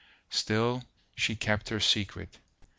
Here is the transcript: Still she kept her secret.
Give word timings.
Still 0.31 0.83
she 1.15 1.35
kept 1.35 1.69
her 1.69 1.79
secret. 1.79 2.39